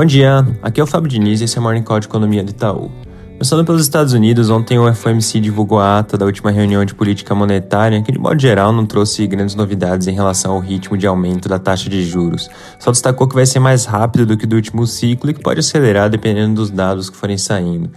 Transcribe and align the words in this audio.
Bom 0.00 0.06
dia, 0.06 0.46
aqui 0.62 0.80
é 0.80 0.82
o 0.82 0.86
Fábio 0.86 1.10
Diniz 1.10 1.42
e 1.42 1.44
esse 1.44 1.58
é 1.58 1.60
o 1.60 1.62
Morning 1.62 1.82
Call 1.82 2.00
de 2.00 2.06
Economia 2.06 2.42
do 2.42 2.48
Itaú. 2.48 2.90
Começando 3.32 3.66
pelos 3.66 3.82
Estados 3.82 4.14
Unidos, 4.14 4.48
ontem 4.48 4.78
o 4.78 4.94
FOMC 4.94 5.38
divulgou 5.38 5.78
a 5.78 5.98
ata 5.98 6.16
da 6.16 6.24
última 6.24 6.50
reunião 6.50 6.82
de 6.86 6.94
política 6.94 7.34
monetária, 7.34 8.00
que 8.00 8.10
de 8.10 8.18
modo 8.18 8.40
geral 8.40 8.72
não 8.72 8.86
trouxe 8.86 9.26
grandes 9.26 9.54
novidades 9.54 10.06
em 10.06 10.14
relação 10.14 10.52
ao 10.52 10.58
ritmo 10.58 10.96
de 10.96 11.06
aumento 11.06 11.50
da 11.50 11.58
taxa 11.58 11.90
de 11.90 12.02
juros. 12.02 12.48
Só 12.78 12.90
destacou 12.90 13.28
que 13.28 13.34
vai 13.34 13.44
ser 13.44 13.58
mais 13.58 13.84
rápido 13.84 14.24
do 14.24 14.38
que 14.38 14.46
do 14.46 14.56
último 14.56 14.86
ciclo 14.86 15.28
e 15.28 15.34
que 15.34 15.42
pode 15.42 15.60
acelerar 15.60 16.08
dependendo 16.08 16.54
dos 16.54 16.70
dados 16.70 17.10
que 17.10 17.16
forem 17.18 17.36
saindo. 17.36 17.90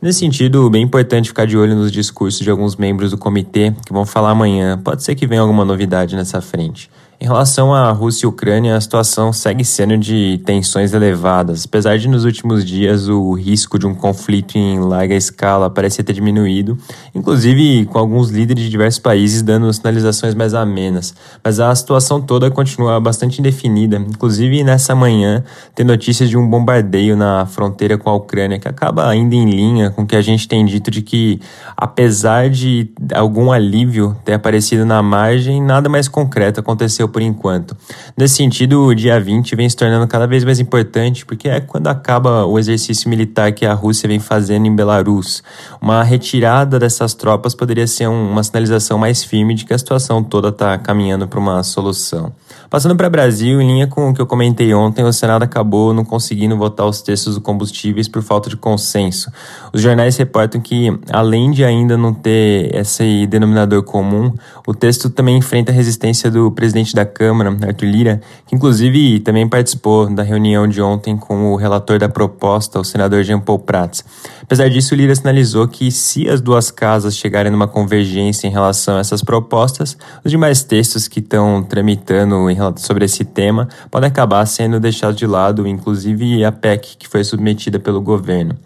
Nesse 0.00 0.20
sentido, 0.20 0.70
bem 0.70 0.84
importante 0.84 1.28
ficar 1.28 1.44
de 1.44 1.58
olho 1.58 1.76
nos 1.76 1.92
discursos 1.92 2.40
de 2.40 2.50
alguns 2.50 2.74
membros 2.74 3.10
do 3.10 3.18
comitê 3.18 3.74
que 3.84 3.92
vão 3.92 4.06
falar 4.06 4.30
amanhã. 4.30 4.80
Pode 4.82 5.02
ser 5.02 5.14
que 5.14 5.26
venha 5.26 5.42
alguma 5.42 5.62
novidade 5.62 6.16
nessa 6.16 6.40
frente. 6.40 6.90
Em 7.22 7.26
relação 7.26 7.74
à 7.74 7.92
Rússia 7.92 8.24
e 8.24 8.28
Ucrânia, 8.30 8.74
a 8.74 8.80
situação 8.80 9.30
segue 9.30 9.62
sendo 9.62 9.98
de 9.98 10.40
tensões 10.46 10.94
elevadas, 10.94 11.66
apesar 11.66 11.98
de 11.98 12.08
nos 12.08 12.24
últimos 12.24 12.64
dias 12.64 13.08
o 13.08 13.34
risco 13.34 13.78
de 13.78 13.86
um 13.86 13.94
conflito 13.94 14.56
em 14.56 14.80
larga 14.80 15.14
escala 15.14 15.68
parecer 15.68 16.02
ter 16.02 16.14
diminuído, 16.14 16.78
inclusive 17.14 17.84
com 17.84 17.98
alguns 17.98 18.30
líderes 18.30 18.64
de 18.64 18.70
diversos 18.70 19.00
países 19.00 19.42
dando 19.42 19.70
sinalizações 19.70 20.34
mais 20.34 20.54
amenas. 20.54 21.14
Mas 21.44 21.60
a 21.60 21.74
situação 21.74 22.22
toda 22.22 22.50
continua 22.50 22.98
bastante 22.98 23.38
indefinida, 23.38 23.98
inclusive 23.98 24.64
nessa 24.64 24.94
manhã 24.94 25.44
tem 25.74 25.84
notícias 25.84 26.30
de 26.30 26.38
um 26.38 26.48
bombardeio 26.48 27.18
na 27.18 27.44
fronteira 27.44 27.98
com 27.98 28.08
a 28.08 28.14
Ucrânia 28.14 28.58
que 28.58 28.66
acaba 28.66 29.06
ainda 29.06 29.34
em 29.34 29.44
linha 29.44 29.90
com 29.90 30.04
o 30.04 30.06
que 30.06 30.16
a 30.16 30.22
gente 30.22 30.48
tem 30.48 30.64
dito 30.64 30.90
de 30.90 31.02
que, 31.02 31.38
apesar 31.76 32.48
de 32.48 32.90
algum 33.14 33.52
alívio 33.52 34.16
ter 34.24 34.32
aparecido 34.32 34.86
na 34.86 35.02
margem, 35.02 35.62
nada 35.62 35.86
mais 35.86 36.08
concreto 36.08 36.60
aconteceu 36.60 37.09
por 37.10 37.20
enquanto. 37.20 37.76
Nesse 38.16 38.36
sentido, 38.36 38.84
o 38.84 38.94
dia 38.94 39.20
20 39.20 39.54
vem 39.56 39.68
se 39.68 39.76
tornando 39.76 40.06
cada 40.06 40.26
vez 40.26 40.44
mais 40.44 40.60
importante, 40.60 41.26
porque 41.26 41.48
é 41.48 41.60
quando 41.60 41.88
acaba 41.88 42.46
o 42.46 42.58
exercício 42.58 43.10
militar 43.10 43.52
que 43.52 43.66
a 43.66 43.74
Rússia 43.74 44.08
vem 44.08 44.18
fazendo 44.18 44.66
em 44.66 44.74
Belarus. 44.74 45.42
Uma 45.80 46.02
retirada 46.02 46.78
dessas 46.78 47.14
tropas 47.14 47.54
poderia 47.54 47.86
ser 47.86 48.08
uma 48.08 48.42
sinalização 48.42 48.98
mais 48.98 49.22
firme 49.24 49.54
de 49.54 49.64
que 49.64 49.74
a 49.74 49.78
situação 49.78 50.22
toda 50.22 50.48
está 50.48 50.78
caminhando 50.78 51.26
para 51.26 51.40
uma 51.40 51.62
solução. 51.62 52.32
Passando 52.70 52.94
para 52.94 53.10
Brasil, 53.10 53.60
em 53.60 53.66
linha 53.66 53.86
com 53.88 54.10
o 54.10 54.14
que 54.14 54.20
eu 54.20 54.26
comentei 54.26 54.72
ontem, 54.72 55.04
o 55.04 55.12
Senado 55.12 55.42
acabou 55.42 55.92
não 55.92 56.04
conseguindo 56.04 56.56
votar 56.56 56.86
os 56.86 57.02
textos 57.02 57.34
dos 57.34 57.42
combustíveis 57.42 58.06
por 58.06 58.22
falta 58.22 58.48
de 58.48 58.56
consenso. 58.56 59.30
Os 59.72 59.80
jornais 59.82 60.16
reportam 60.16 60.60
que, 60.60 60.96
além 61.10 61.50
de 61.50 61.64
ainda 61.64 61.96
não 61.96 62.14
ter 62.14 62.74
esse 62.74 63.26
denominador 63.26 63.82
comum, 63.82 64.32
o 64.66 64.72
texto 64.72 65.10
também 65.10 65.36
enfrenta 65.36 65.72
a 65.72 65.74
resistência 65.74 66.30
do 66.30 66.50
presidente 66.52 66.94
da 66.94 66.99
da 67.00 67.06
Câmara, 67.06 67.50
Arthur 67.66 67.86
Lira, 67.86 68.20
que 68.46 68.54
inclusive 68.54 69.20
também 69.20 69.48
participou 69.48 70.08
da 70.12 70.22
reunião 70.22 70.68
de 70.68 70.80
ontem 70.82 71.16
com 71.16 71.52
o 71.52 71.56
relator 71.56 71.98
da 71.98 72.08
proposta, 72.08 72.78
o 72.78 72.84
senador 72.84 73.22
Jean 73.22 73.40
Paul 73.40 73.58
Prats. 73.58 74.04
Apesar 74.42 74.68
disso, 74.68 74.94
Lira 74.94 75.14
sinalizou 75.14 75.66
que 75.66 75.90
se 75.90 76.28
as 76.28 76.40
duas 76.40 76.70
casas 76.70 77.16
chegarem 77.16 77.50
numa 77.50 77.68
convergência 77.68 78.46
em 78.46 78.50
relação 78.50 78.96
a 78.96 79.00
essas 79.00 79.22
propostas, 79.22 79.96
os 80.24 80.30
demais 80.30 80.62
textos 80.62 81.08
que 81.08 81.20
estão 81.20 81.62
tramitando 81.62 82.36
sobre 82.76 83.04
esse 83.04 83.24
tema 83.24 83.68
podem 83.90 84.08
acabar 84.08 84.44
sendo 84.46 84.78
deixados 84.78 85.16
de 85.16 85.26
lado, 85.26 85.66
inclusive 85.66 86.44
a 86.44 86.52
PEC 86.52 86.96
que 86.98 87.08
foi 87.08 87.24
submetida 87.24 87.78
pelo 87.78 88.00
governo. 88.00 88.56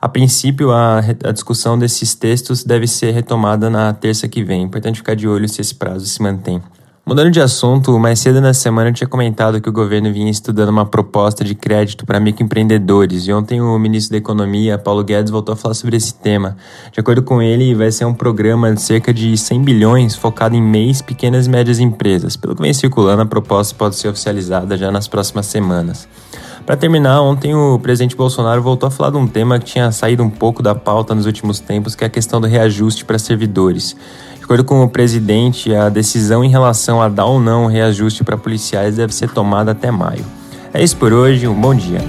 A 0.00 0.08
princípio, 0.08 0.70
a, 0.70 0.98
a, 0.98 1.32
discussão 1.32 1.78
desses 1.78 2.14
textos 2.14 2.64
deve 2.64 2.86
ser 2.86 3.10
retomada 3.10 3.68
na 3.68 3.92
terça 3.92 4.26
que 4.26 4.42
vem. 4.42 4.62
Importante 4.62 4.96
ficar 4.96 5.14
de 5.14 5.28
olho 5.28 5.46
se 5.46 5.60
esse 5.60 5.74
prazo 5.74 6.06
se 6.06 6.22
mantém. 6.22 6.62
Mudando 7.04 7.30
de 7.30 7.40
assunto, 7.40 7.98
mais 7.98 8.20
cedo 8.20 8.40
na 8.42 8.52
semana 8.52 8.90
eu 8.90 8.94
tinha 8.94 9.08
comentado 9.08 9.60
que 9.60 9.68
o 9.68 9.72
governo 9.72 10.12
vinha 10.12 10.30
estudando 10.30 10.68
uma 10.68 10.84
proposta 10.84 11.42
de 11.42 11.54
crédito 11.54 12.04
para 12.04 12.20
microempreendedores 12.20 13.26
e 13.26 13.32
ontem 13.32 13.60
o 13.60 13.76
ministro 13.78 14.12
da 14.12 14.18
Economia, 14.18 14.76
Paulo 14.76 15.02
Guedes, 15.02 15.30
voltou 15.30 15.54
a 15.54 15.56
falar 15.56 15.74
sobre 15.74 15.96
esse 15.96 16.14
tema. 16.14 16.56
De 16.92 17.00
acordo 17.00 17.22
com 17.22 17.40
ele, 17.40 17.74
vai 17.74 17.90
ser 17.90 18.04
um 18.04 18.12
programa 18.12 18.72
de 18.72 18.82
cerca 18.82 19.14
de 19.14 19.36
100 19.36 19.62
bilhões 19.62 20.14
focado 20.14 20.54
em 20.54 20.62
MEIs, 20.62 21.00
pequenas 21.00 21.46
e 21.46 21.50
médias 21.50 21.80
empresas. 21.80 22.36
Pelo 22.36 22.54
que 22.54 22.62
vem 22.62 22.72
circulando, 22.72 23.22
a 23.22 23.26
proposta 23.26 23.74
pode 23.74 23.96
ser 23.96 24.08
oficializada 24.08 24.76
já 24.76 24.92
nas 24.92 25.08
próximas 25.08 25.46
semanas. 25.46 26.06
Para 26.66 26.76
terminar, 26.76 27.22
ontem 27.22 27.54
o 27.54 27.78
presidente 27.78 28.14
Bolsonaro 28.14 28.62
voltou 28.62 28.86
a 28.86 28.90
falar 28.90 29.10
de 29.10 29.16
um 29.16 29.26
tema 29.26 29.58
que 29.58 29.64
tinha 29.64 29.90
saído 29.90 30.22
um 30.22 30.30
pouco 30.30 30.62
da 30.62 30.74
pauta 30.74 31.14
nos 31.14 31.24
últimos 31.26 31.58
tempos, 31.58 31.96
que 31.96 32.04
é 32.04 32.06
a 32.06 32.10
questão 32.10 32.40
do 32.40 32.46
reajuste 32.46 33.04
para 33.04 33.18
servidores 33.18 33.96
acordo 34.50 34.64
com 34.64 34.82
o 34.82 34.88
presidente, 34.88 35.72
a 35.72 35.88
decisão 35.88 36.42
em 36.42 36.48
relação 36.48 37.00
a 37.00 37.08
dar 37.08 37.24
ou 37.26 37.38
não 37.38 37.66
reajuste 37.66 38.24
para 38.24 38.36
policiais 38.36 38.96
deve 38.96 39.14
ser 39.14 39.30
tomada 39.30 39.70
até 39.70 39.92
maio. 39.92 40.24
É 40.74 40.82
isso 40.82 40.96
por 40.96 41.12
hoje, 41.12 41.46
um 41.46 41.54
bom 41.54 41.72
dia. 41.72 42.00